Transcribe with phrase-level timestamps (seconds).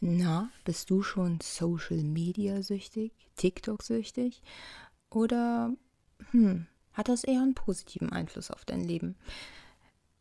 [0.00, 4.42] Na, bist du schon Social Media süchtig, TikTok süchtig?
[5.10, 5.72] Oder
[6.30, 9.16] hm, hat das eher einen positiven Einfluss auf dein Leben?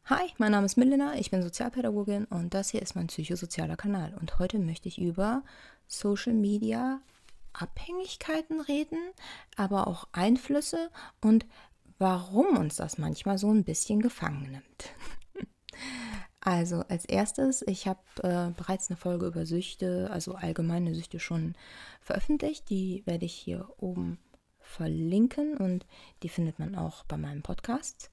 [0.05, 4.15] Hi, mein Name ist Milena, ich bin Sozialpädagogin und das hier ist mein psychosozialer Kanal.
[4.19, 5.43] Und heute möchte ich über
[5.85, 6.99] Social Media
[7.53, 8.97] Abhängigkeiten reden,
[9.57, 10.89] aber auch Einflüsse
[11.21, 11.45] und
[11.99, 14.89] warum uns das manchmal so ein bisschen gefangen nimmt.
[16.47, 21.55] Also als erstes, ich habe äh, bereits eine Folge über Süchte, also allgemeine Süchte schon
[21.99, 22.69] veröffentlicht.
[22.69, 24.17] Die werde ich hier oben
[24.61, 25.85] verlinken und
[26.23, 28.09] die findet man auch bei meinem Podcast.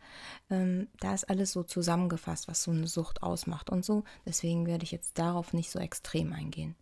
[0.50, 4.02] Ähm, da ist alles so zusammengefasst, was so eine Sucht ausmacht und so.
[4.26, 6.74] Deswegen werde ich jetzt darauf nicht so extrem eingehen,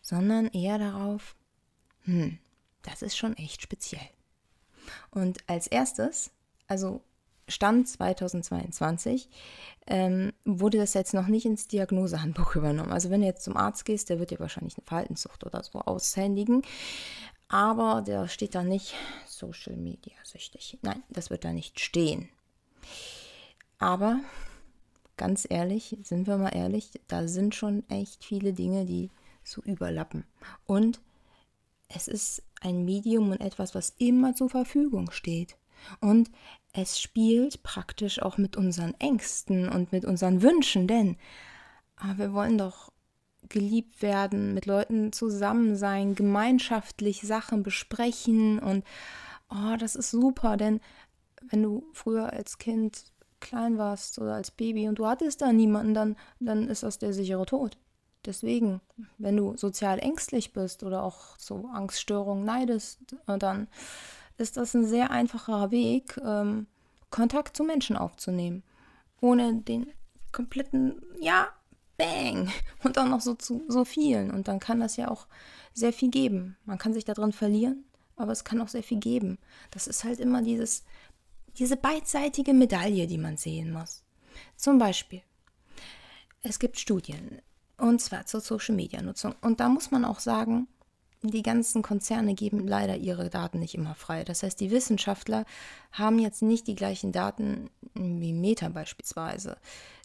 [0.00, 1.36] sondern eher darauf,
[2.04, 2.38] hm,
[2.80, 4.08] das ist schon echt speziell.
[5.10, 6.30] Und als erstes,
[6.66, 7.02] also
[7.48, 9.28] Stand 2022
[9.86, 12.92] ähm, wurde das jetzt noch nicht ins Diagnosehandbuch übernommen.
[12.92, 15.80] Also wenn du jetzt zum Arzt gehst, der wird dir wahrscheinlich eine Verhaltenssucht oder so
[15.80, 16.62] aushändigen.
[17.48, 18.94] Aber der steht da nicht
[19.26, 20.78] Social Media süchtig.
[20.82, 22.28] Nein, das wird da nicht stehen.
[23.78, 24.20] Aber
[25.16, 29.10] ganz ehrlich, sind wir mal ehrlich, da sind schon echt viele Dinge, die
[29.42, 30.24] so überlappen.
[30.66, 31.00] Und
[31.88, 35.56] es ist ein Medium und etwas, was immer zur Verfügung steht.
[36.00, 36.30] Und
[36.72, 41.16] es spielt praktisch auch mit unseren Ängsten und mit unseren Wünschen, denn
[41.96, 42.92] aber wir wollen doch
[43.48, 48.84] geliebt werden, mit Leuten zusammen sein, gemeinschaftlich Sachen besprechen und
[49.50, 50.80] oh, das ist super, denn
[51.50, 55.94] wenn du früher als Kind klein warst oder als Baby und du hattest da niemanden,
[55.94, 57.76] dann, dann ist das der sichere Tod.
[58.24, 58.80] Deswegen,
[59.18, 63.68] wenn du sozial ängstlich bist oder auch so Angststörungen neidest, dann
[64.38, 66.66] ist das ein sehr einfacher Weg, ähm,
[67.10, 68.62] Kontakt zu Menschen aufzunehmen.
[69.20, 69.86] Ohne den
[70.32, 71.48] kompletten, ja,
[71.96, 72.50] Bang!
[72.82, 74.30] Und auch noch so zu so vielen.
[74.30, 75.26] Und dann kann das ja auch
[75.72, 76.56] sehr viel geben.
[76.64, 77.84] Man kann sich darin verlieren,
[78.16, 79.38] aber es kann auch sehr viel geben.
[79.70, 80.84] Das ist halt immer dieses,
[81.56, 84.02] diese beidseitige Medaille, die man sehen muss.
[84.56, 85.22] Zum Beispiel,
[86.42, 87.40] es gibt Studien,
[87.78, 89.34] und zwar zur Social-Media-Nutzung.
[89.40, 90.68] Und da muss man auch sagen,
[91.30, 94.24] die ganzen Konzerne geben leider ihre Daten nicht immer frei.
[94.24, 95.44] Das heißt, die Wissenschaftler
[95.92, 99.56] haben jetzt nicht die gleichen Daten wie Meta beispielsweise.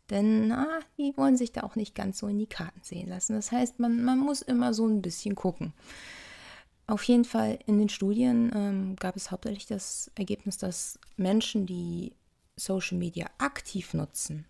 [0.09, 3.34] Denn na, die wollen sich da auch nicht ganz so in die Karten sehen lassen.
[3.34, 5.74] Das heißt, man, man muss immer so ein bisschen gucken.
[6.88, 12.13] Auf jeden Fall in den Studien ähm, gab es hauptsächlich das Ergebnis, dass Menschen, die
[12.56, 14.46] Social Media aktiv nutzen,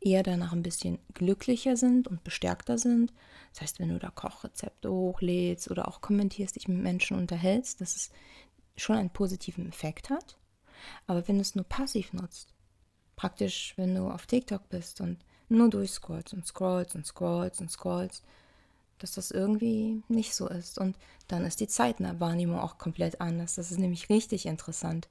[0.00, 3.12] eher danach ein bisschen glücklicher sind und bestärkter sind.
[3.52, 7.96] Das heißt, wenn du da Kochrezepte hochlädst oder auch kommentierst, dich mit Menschen unterhältst, dass
[7.96, 8.10] es
[8.76, 10.38] schon einen positiven Effekt hat.
[11.06, 12.54] Aber wenn du es nur passiv nutzt,
[13.16, 18.24] praktisch wenn du auf TikTok bist und nur durchscrollst und scrollst und scrollst und scrollst,
[18.98, 20.78] dass das irgendwie nicht so ist.
[20.78, 20.96] Und
[21.28, 23.54] dann ist die Zeitwahrnehmung auch komplett anders.
[23.54, 25.08] Das ist nämlich richtig interessant.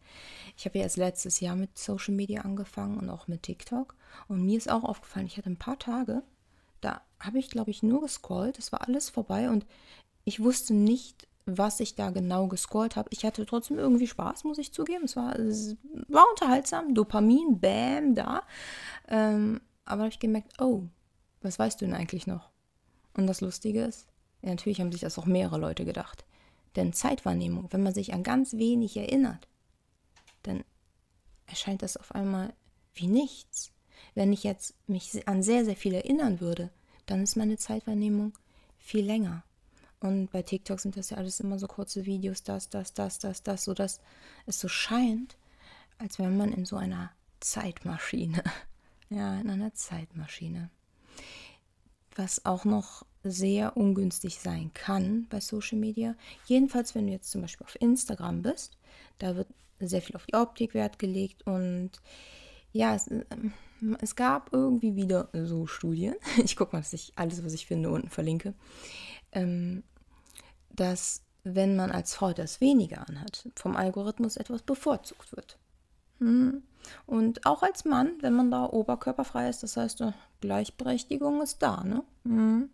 [0.58, 3.96] Ich habe ja erst letztes Jahr mit Social Media angefangen und auch mit TikTok.
[4.28, 6.24] Und mir ist auch aufgefallen, ich hatte ein paar Tage,
[6.82, 8.60] da habe ich, glaube ich, nur gescrollt.
[8.60, 9.66] Es war alles vorbei und
[10.26, 13.10] ich wusste nicht, was ich da genau gescrollt habe.
[13.12, 15.06] Ich hatte trotzdem irgendwie Spaß, muss ich zugeben.
[15.06, 15.78] Es war, es
[16.10, 16.94] war unterhaltsam.
[16.94, 18.44] Dopamin, bam, da.
[19.08, 20.84] Ähm, aber habe ich gemerkt, oh,
[21.42, 22.50] was weißt du denn eigentlich noch?
[23.18, 24.08] Und das Lustige ist,
[24.42, 26.24] ja, natürlich haben sich das auch mehrere Leute gedacht.
[26.76, 29.48] Denn Zeitwahrnehmung, wenn man sich an ganz wenig erinnert,
[30.44, 30.64] dann
[31.48, 32.54] erscheint das auf einmal
[32.94, 33.72] wie nichts.
[34.14, 36.70] Wenn ich jetzt mich an sehr, sehr viel erinnern würde,
[37.08, 38.38] dann ist meine Zeitwahrnehmung
[38.78, 39.44] viel länger.
[40.00, 43.42] Und bei TikTok sind das ja alles immer so kurze Videos, das, das, das, das,
[43.42, 44.00] das, so dass
[44.46, 45.36] es so scheint,
[45.98, 48.44] als wäre man in so einer Zeitmaschine.
[49.10, 50.70] Ja, in einer Zeitmaschine
[52.18, 56.16] was auch noch sehr ungünstig sein kann bei Social Media.
[56.46, 58.78] Jedenfalls, wenn du jetzt zum Beispiel auf Instagram bist,
[59.20, 59.48] da wird
[59.80, 61.92] sehr viel auf die Optik Wert gelegt und
[62.72, 63.54] ja, es, ähm,
[64.02, 66.16] es gab irgendwie wieder so Studien.
[66.44, 68.54] Ich gucke mal, dass ich alles, was ich finde, unten verlinke.
[69.32, 69.84] Ähm,
[70.70, 75.58] dass wenn man als Frau das weniger anhat, vom Algorithmus etwas bevorzugt wird.
[76.20, 76.64] Hm.
[77.06, 81.84] Und auch als Mann, wenn man da oberkörperfrei ist, das heißt, äh, Gleichberechtigung ist da.
[81.84, 82.04] Ne?
[82.24, 82.70] Hm.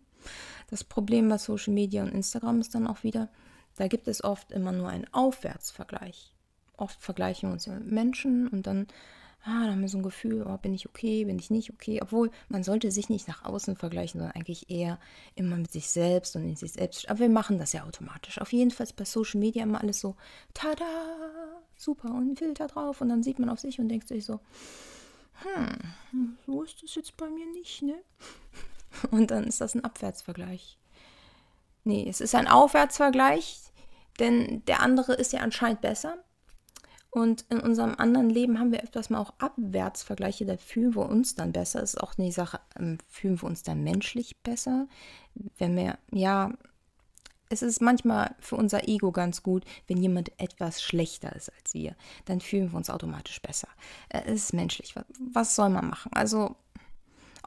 [0.70, 3.28] Das Problem bei Social Media und Instagram ist dann auch wieder,
[3.76, 6.32] da gibt es oft immer nur einen Aufwärtsvergleich.
[6.76, 8.86] Oft vergleichen wir uns mit Menschen und dann
[9.44, 12.00] ah, da haben wir so ein Gefühl, oh, bin ich okay, bin ich nicht okay.
[12.02, 14.98] Obwohl, man sollte sich nicht nach außen vergleichen, sondern eigentlich eher
[15.34, 17.08] immer mit sich selbst und in sich selbst.
[17.08, 18.40] Aber wir machen das ja automatisch.
[18.40, 20.16] Auf jeden Fall ist bei Social Media immer alles so,
[20.54, 20.84] tada,
[21.84, 23.00] super, und ein Filter drauf.
[23.00, 24.40] Und dann sieht man auf sich und denkt sich so,
[25.42, 27.96] hm, so ist das jetzt bei mir nicht, ne?
[29.10, 30.78] Und dann ist das ein Abwärtsvergleich.
[31.82, 33.60] Nee, es ist ein Aufwärtsvergleich,
[34.20, 36.16] denn der andere ist ja anscheinend besser.
[37.10, 41.34] Und in unserem anderen Leben haben wir öfters mal auch Abwärtsvergleiche, da fühlen wir uns
[41.34, 41.80] dann besser.
[41.80, 44.88] Das ist auch eine Sache, ähm, fühlen wir uns dann menschlich besser,
[45.58, 46.52] wenn wir, ja,
[47.62, 51.94] es ist manchmal für unser Ego ganz gut, wenn jemand etwas schlechter ist als wir.
[52.24, 53.68] Dann fühlen wir uns automatisch besser.
[54.08, 54.94] Äh, es ist menschlich.
[55.32, 56.12] Was soll man machen?
[56.12, 56.56] Also,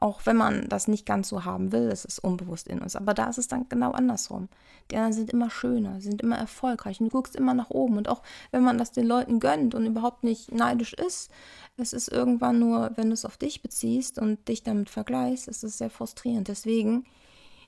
[0.00, 2.94] auch wenn man das nicht ganz so haben will, es ist unbewusst in uns.
[2.94, 4.48] Aber da ist es dann genau andersrum.
[4.90, 7.96] Die anderen sind immer schöner, sind immer erfolgreich und du guckst immer nach oben.
[7.96, 8.22] Und auch
[8.52, 11.30] wenn man das den Leuten gönnt und überhaupt nicht neidisch ist,
[11.76, 15.64] es ist irgendwann nur, wenn du es auf dich beziehst und dich damit vergleichst, ist
[15.64, 16.46] es sehr frustrierend.
[16.46, 17.04] Deswegen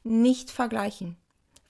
[0.04, 1.16] nicht vergleichen.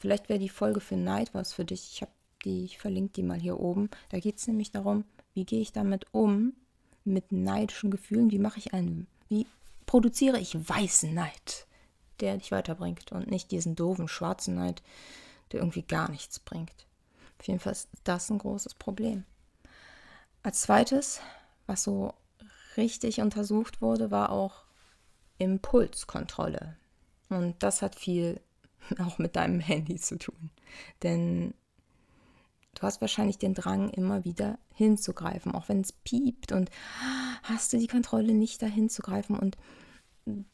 [0.00, 1.92] Vielleicht wäre die Folge für Neid was für dich.
[1.92, 2.10] Ich habe
[2.44, 3.90] die, ich verlinke die mal hier oben.
[4.08, 5.04] Da geht es nämlich darum,
[5.34, 6.54] wie gehe ich damit um,
[7.04, 9.46] mit neidischen Gefühlen, wie mache ich einen, wie
[9.86, 11.66] produziere ich weißen Neid,
[12.20, 14.82] der dich weiterbringt und nicht diesen doofen schwarzen Neid,
[15.52, 16.86] der irgendwie gar nichts bringt.
[17.38, 19.24] Auf jeden Fall ist das ein großes Problem.
[20.42, 21.20] Als zweites,
[21.66, 22.14] was so
[22.76, 24.64] richtig untersucht wurde, war auch
[25.38, 26.76] Impulskontrolle.
[27.28, 28.40] Und das hat viel
[28.98, 30.50] auch mit deinem Handy zu tun.
[31.02, 31.54] Denn
[32.74, 36.70] du hast wahrscheinlich den Drang, immer wieder hinzugreifen, auch wenn es piept und
[37.42, 39.38] hast du die Kontrolle nicht, da hinzugreifen.
[39.38, 39.56] Und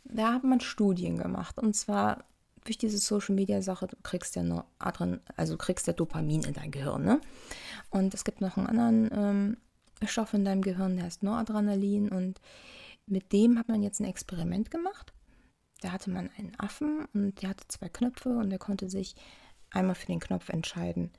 [0.05, 1.58] da hat man Studien gemacht.
[1.58, 2.25] Und zwar
[2.64, 6.55] durch diese Social Media Sache, du kriegst ja nur Adren, also kriegst ja Dopamin in
[6.55, 7.20] dein Gehirn, ne?
[7.90, 9.56] Und es gibt noch einen anderen ähm,
[10.05, 12.08] Stoff in deinem Gehirn, der heißt Noradrenalin.
[12.08, 12.40] Und
[13.06, 15.12] mit dem hat man jetzt ein Experiment gemacht
[15.87, 19.15] da hatte man einen Affen und der hatte zwei Knöpfe und der konnte sich
[19.71, 21.12] einmal für den Knopf entscheiden.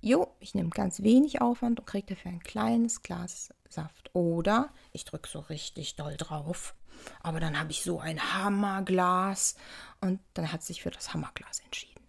[0.00, 4.14] Jo, ich nehme ganz wenig Aufwand und kriege dafür ein kleines Glas Saft.
[4.14, 6.76] Oder ich drücke so richtig doll drauf,
[7.22, 9.56] aber dann habe ich so ein Hammerglas
[10.00, 12.04] und dann hat sich für das Hammerglas entschieden.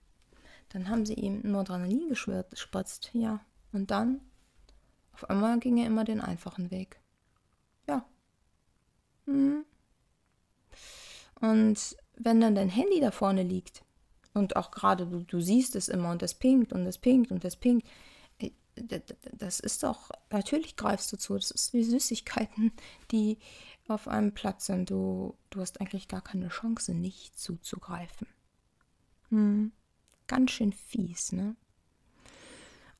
[0.70, 3.40] Dann haben sie ihm Nordranalin gespritzt, ja.
[3.72, 4.22] Und dann,
[5.14, 7.00] auf einmal ging er immer den einfachen Weg.
[7.88, 8.06] Ja.
[9.26, 9.66] Hm.
[11.42, 13.84] Und wenn dann dein Handy da vorne liegt
[14.34, 17.46] und auch gerade du, du siehst es immer und es pinkt und es pinkt und
[17.46, 17.88] es pinkt,
[18.40, 18.52] äh,
[19.34, 22.72] das ist doch, natürlich greifst du zu, das ist wie Süßigkeiten,
[23.12, 23.38] die
[23.88, 24.90] auf einem Platz sind.
[24.90, 28.28] Du, du hast eigentlich gar keine Chance, nicht zuzugreifen.
[29.30, 29.72] Hm.
[30.28, 31.56] Ganz schön fies, ne?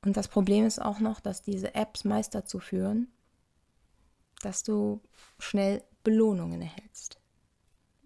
[0.02, 3.12] Und das Problem ist auch noch, dass diese Apps meist dazu führen,
[4.40, 5.02] dass du
[5.38, 7.19] schnell Belohnungen erhältst.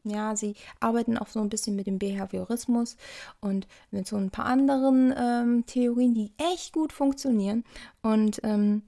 [0.05, 2.97] Ja, sie arbeiten auch so ein bisschen mit dem Behaviorismus
[3.41, 7.65] und mit so ein paar anderen ähm, Theorien, die echt gut funktionieren.
[8.03, 8.83] Und ähm,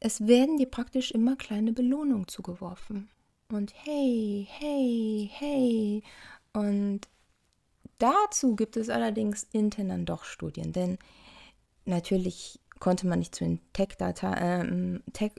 [0.00, 3.10] es werden dir praktisch immer kleine Belohnungen zugeworfen.
[3.52, 6.02] Und hey, hey, hey.
[6.52, 7.08] Und
[7.98, 10.98] dazu gibt es allerdings intern dann doch Studien, denn
[11.84, 15.32] natürlich konnte man nicht zu den Tech-Firmen äh, Tech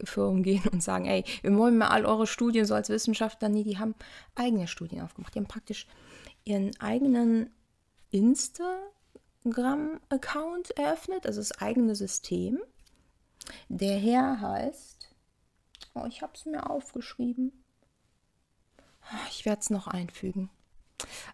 [0.44, 3.50] gehen und sagen, ey, wir wollen mal all eure Studien so als Wissenschaftler.
[3.50, 3.96] Nee, die haben
[4.36, 5.36] eigene Studien aufgemacht.
[5.36, 5.88] Die haben praktisch
[6.44, 7.50] ihren eigenen
[8.12, 12.60] Instagram-Account eröffnet, also das eigene System.
[13.70, 15.10] Der Herr heißt,
[15.96, 17.52] oh, ich habe es mir aufgeschrieben.
[19.30, 20.52] Ich werde es noch einfügen.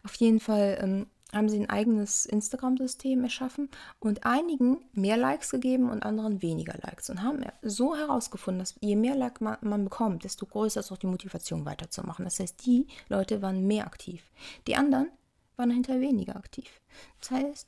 [0.04, 3.70] Auf jeden Fall ähm, haben sie ein eigenes Instagram-System erschaffen
[4.00, 8.96] und einigen mehr Likes gegeben und anderen weniger Likes und haben so herausgefunden, dass je
[8.96, 12.26] mehr Likes man, man, bekommt, desto größer ist auch die Motivation weiterzumachen.
[12.26, 14.32] Das heißt, die Leute waren mehr aktiv.
[14.68, 15.10] Die anderen
[15.58, 16.82] waren dahinter weniger aktiv.
[17.20, 17.68] Das heißt,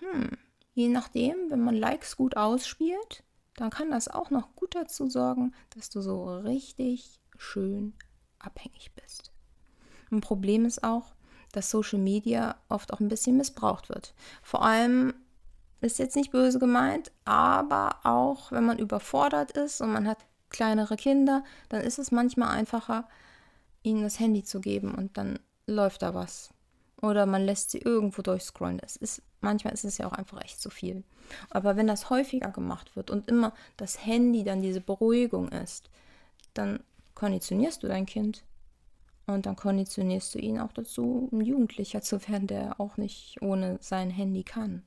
[0.00, 0.38] hm,
[0.72, 3.24] je nachdem, wenn man Likes gut ausspielt,
[3.56, 7.92] dann kann das auch noch gut dazu sorgen, dass du so richtig schön
[8.38, 9.32] abhängig bist.
[10.10, 11.12] Ein Problem ist auch,
[11.52, 14.14] dass Social Media oft auch ein bisschen missbraucht wird.
[14.42, 15.14] Vor allem
[15.80, 20.18] ist jetzt nicht böse gemeint, aber auch wenn man überfordert ist und man hat
[20.50, 23.08] kleinere Kinder, dann ist es manchmal einfacher,
[23.82, 26.50] ihnen das Handy zu geben und dann läuft da was.
[27.00, 28.78] Oder man lässt sie irgendwo durchscrollen.
[28.84, 31.02] Es ist, manchmal ist es ja auch einfach echt zu viel.
[31.48, 35.88] Aber wenn das häufiger gemacht wird und immer das Handy dann diese Beruhigung ist,
[36.52, 36.80] dann
[37.14, 38.42] konditionierst du dein Kind
[39.34, 43.78] und dann konditionierst du ihn auch dazu, ein Jugendlicher zu werden, der auch nicht ohne
[43.80, 44.82] sein Handy kann.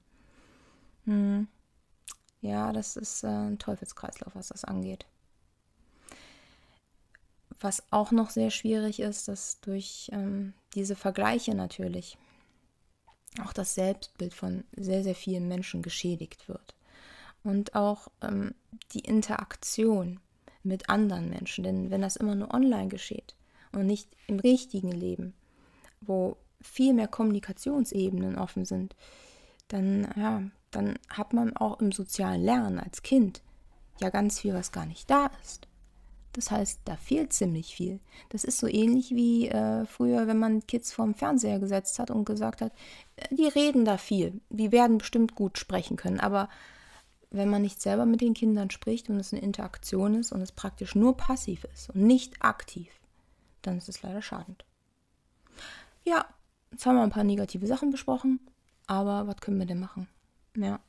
[1.06, 1.48] Hm.
[2.42, 5.06] Ja, das ist äh, ein Teufelskreislauf, was das angeht.
[7.60, 12.18] Was auch noch sehr schwierig ist, dass durch ähm, diese Vergleiche natürlich
[13.42, 16.76] auch das Selbstbild von sehr, sehr vielen Menschen geschädigt wird.
[17.44, 18.54] Und auch ähm,
[18.92, 20.20] die Interaktion
[20.64, 21.64] mit anderen Menschen.
[21.64, 23.36] Denn wenn das immer nur online geschieht,
[23.74, 25.34] und nicht im richtigen Leben,
[26.02, 28.96] wo viel mehr Kommunikationsebenen offen sind,
[29.68, 33.42] dann, ja, dann hat man auch im sozialen Lernen als Kind
[34.02, 35.68] ja ganz viel, was gar nicht da ist.
[36.34, 38.00] Das heißt, da fehlt ziemlich viel.
[38.30, 42.26] Das ist so ähnlich wie äh, früher, wenn man Kids vorm Fernseher gesetzt hat und
[42.26, 42.74] gesagt hat,
[43.18, 46.20] äh, die reden da viel, die werden bestimmt gut sprechen können.
[46.20, 46.50] Aber
[47.30, 50.52] wenn man nicht selber mit den Kindern spricht und es eine Interaktion ist und es
[50.52, 52.90] praktisch nur passiv ist und nicht aktiv,
[53.64, 54.66] dann ist es leider schadend.
[56.04, 56.26] Ja,
[56.72, 58.40] jetzt haben wir ein paar negative Sachen besprochen,
[58.88, 60.08] aber was können wir denn machen?
[60.56, 60.80] Ja,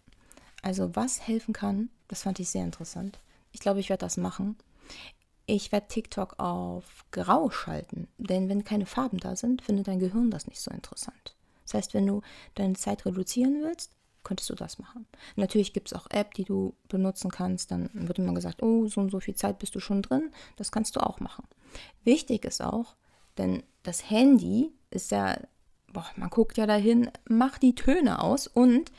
[0.63, 3.19] also was helfen kann, das fand ich sehr interessant.
[3.53, 4.57] Ich glaube, ich werde das machen.
[5.47, 10.31] Ich werde TikTok auf grau schalten, denn wenn keine Farben da sind, findet dein Gehirn
[10.31, 11.35] das nicht so interessant.
[11.65, 12.23] Das heißt, wenn du
[12.55, 13.93] deine Zeit reduzieren willst,
[14.25, 15.07] könntest du das machen.
[15.37, 17.71] Natürlich gibt es auch App, die du benutzen kannst.
[17.71, 20.33] Dann wird immer gesagt, oh, so und so viel Zeit bist du schon drin.
[20.57, 21.47] Das kannst du auch machen.
[22.03, 22.97] Wichtig ist auch,
[23.39, 25.39] denn das Handy ist ja,
[25.93, 28.91] boah, man guckt ja dahin, mach die Töne aus und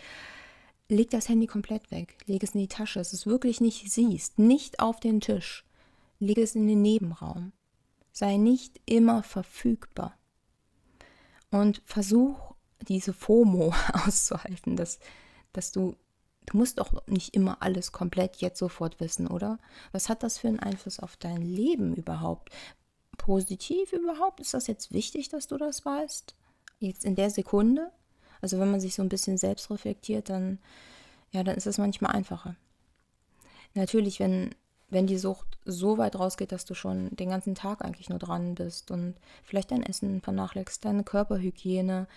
[0.88, 2.17] leg das Handy komplett weg.
[2.25, 4.39] Leg es in die Tasche, dass du es wirklich nicht siehst.
[4.39, 5.65] Nicht auf den Tisch.
[6.20, 7.51] Leg es in den Nebenraum.
[8.12, 10.17] Sei nicht immer verfügbar.
[11.51, 12.45] Und versuch
[12.88, 13.74] diese FOMO
[14.05, 15.00] auszuhalten, dass,
[15.53, 15.96] dass du,
[16.46, 19.60] du musst doch nicht immer alles komplett jetzt sofort wissen, oder?
[19.91, 22.50] Was hat das für einen Einfluss auf dein Leben überhaupt?
[23.17, 24.39] Positiv überhaupt?
[24.39, 26.36] Ist das jetzt wichtig, dass du das weißt?
[26.79, 27.91] Jetzt in der Sekunde?
[28.41, 30.60] Also wenn man sich so ein bisschen selbst reflektiert, dann,
[31.32, 32.55] ja, dann ist es manchmal einfacher.
[33.74, 34.53] Natürlich, wenn
[34.96, 38.56] wenn die Sucht so weit rausgeht, dass du schon den ganzen Tag eigentlich nur dran
[38.56, 42.08] bist und vielleicht dein Essen vernachlässigst, deine Körperhygiene,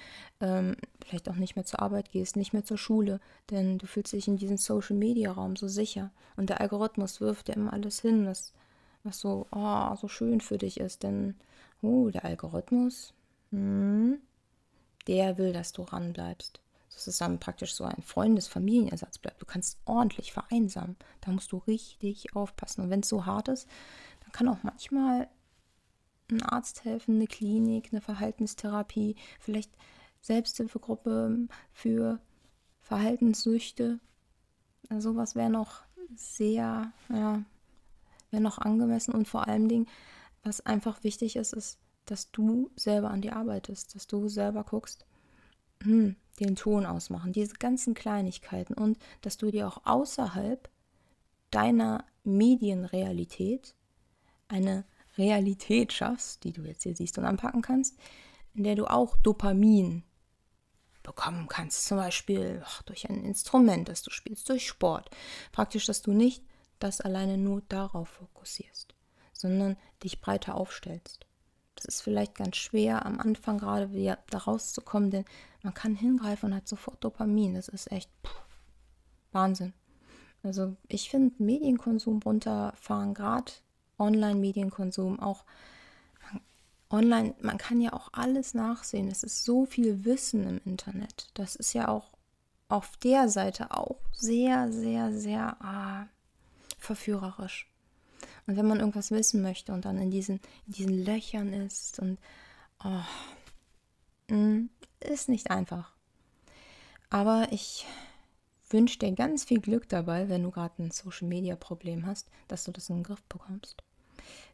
[0.40, 3.18] ähm, vielleicht auch nicht mehr zur Arbeit gehst, nicht mehr zur Schule,
[3.50, 7.72] denn du fühlst dich in diesem Social-Media-Raum so sicher und der Algorithmus wirft dir immer
[7.72, 8.52] alles hin, was,
[9.02, 11.34] was so, oh, so schön für dich ist, denn,
[11.82, 13.12] oh, der Algorithmus,
[13.50, 14.18] hm,
[15.08, 16.60] der will, dass du ranbleibst
[16.92, 19.40] dass es dann praktisch so ein Freundes-Familienersatz bleibt.
[19.40, 20.96] Du kannst ordentlich vereinsamen.
[21.20, 22.82] Da musst du richtig aufpassen.
[22.82, 23.68] Und wenn es so hart ist,
[24.20, 25.28] dann kann auch manchmal
[26.30, 29.70] ein Arzt helfen, eine Klinik, eine Verhaltenstherapie, vielleicht
[30.20, 32.20] Selbsthilfegruppe für
[32.80, 34.00] Verhaltenssüchte.
[34.88, 35.82] Also sowas wäre noch
[36.14, 37.42] sehr, ja,
[38.30, 39.86] wäre noch angemessen und vor allem Dingen,
[40.42, 45.06] was einfach wichtig ist, ist, dass du selber an dir arbeitest, dass du selber guckst,
[45.84, 50.68] den Ton ausmachen, diese ganzen Kleinigkeiten und dass du dir auch außerhalb
[51.50, 53.74] deiner Medienrealität
[54.48, 54.84] eine
[55.16, 57.98] Realität schaffst, die du jetzt hier siehst und anpacken kannst,
[58.54, 60.04] in der du auch Dopamin
[61.02, 61.86] bekommen kannst.
[61.86, 65.10] Zum Beispiel ach, durch ein Instrument, das du spielst, durch Sport.
[65.52, 66.44] Praktisch, dass du nicht
[66.78, 68.94] das alleine nur darauf fokussierst,
[69.32, 71.26] sondern dich breiter aufstellst.
[71.78, 75.24] Das ist vielleicht ganz schwer am Anfang gerade wieder da rauszukommen, denn
[75.62, 77.54] man kann hingreifen und hat sofort Dopamin.
[77.54, 78.42] Das ist echt pff,
[79.32, 79.72] Wahnsinn.
[80.42, 83.52] Also ich finde Medienkonsum runterfahren, gerade
[83.98, 85.44] Online-Medienkonsum, auch
[86.90, 89.08] online, man kann ja auch alles nachsehen.
[89.08, 91.30] Es ist so viel Wissen im Internet.
[91.34, 92.12] Das ist ja auch
[92.68, 96.06] auf der Seite auch sehr, sehr, sehr ah,
[96.78, 97.67] verführerisch.
[98.48, 102.18] Und wenn man irgendwas wissen möchte und dann in diesen, in diesen Löchern ist und
[102.82, 105.92] oh, mm, ist nicht einfach.
[107.10, 107.86] Aber ich
[108.70, 112.64] wünsche dir ganz viel Glück dabei, wenn du gerade ein Social Media Problem hast, dass
[112.64, 113.82] du das in den Griff bekommst.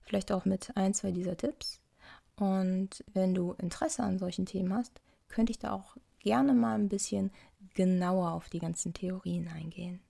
[0.03, 1.81] Vielleicht auch mit ein, zwei dieser Tipps.
[2.35, 6.89] Und wenn du Interesse an solchen Themen hast, könnte ich da auch gerne mal ein
[6.89, 7.31] bisschen
[7.75, 10.01] genauer auf die ganzen Theorien eingehen.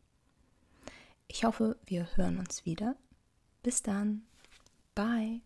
[1.29, 2.97] Ich hoffe, wir hören uns wieder
[3.65, 4.23] bis dann.
[4.95, 5.41] Bye.